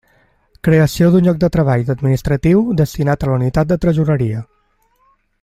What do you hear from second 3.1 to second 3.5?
a la